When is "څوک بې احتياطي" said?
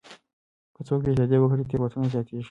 0.87-1.37